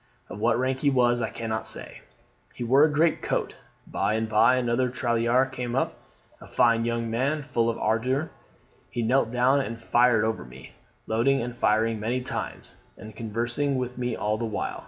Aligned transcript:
Of 0.29 0.39
what 0.39 0.57
rank 0.57 0.79
he 0.79 0.89
was, 0.89 1.21
I 1.21 1.29
cannot 1.29 1.67
say: 1.67 2.01
he 2.55 2.63
wore 2.63 2.83
a 2.83 2.91
great 2.91 3.21
coat. 3.21 3.55
By 3.85 4.15
and 4.15 4.27
by 4.27 4.55
another 4.55 4.89
tirailleur 4.89 5.45
came 5.45 5.75
up, 5.75 5.93
a 6.41 6.47
fine 6.47 6.85
young 6.85 7.07
man, 7.11 7.43
full 7.43 7.69
of 7.69 7.77
ardour. 7.77 8.31
He 8.89 9.03
knelt 9.03 9.29
down 9.29 9.59
and 9.61 9.79
fired 9.79 10.23
over 10.23 10.43
me, 10.43 10.73
loading 11.05 11.39
and 11.43 11.55
firing 11.55 11.99
many 11.99 12.21
times, 12.21 12.77
and 12.97 13.15
conversing 13.15 13.77
with 13.77 13.99
me 13.99 14.15
all 14.15 14.39
the 14.39 14.43
while." 14.45 14.79